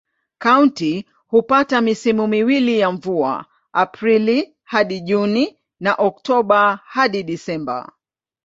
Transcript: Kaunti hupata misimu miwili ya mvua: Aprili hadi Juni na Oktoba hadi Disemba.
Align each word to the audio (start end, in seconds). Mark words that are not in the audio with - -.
Kaunti 0.37 1.05
hupata 1.27 1.81
misimu 1.81 2.27
miwili 2.27 2.79
ya 2.79 2.91
mvua: 2.91 3.45
Aprili 3.73 4.55
hadi 4.63 4.99
Juni 5.01 5.57
na 5.79 5.95
Oktoba 5.95 6.79
hadi 6.85 7.23
Disemba. 7.23 7.91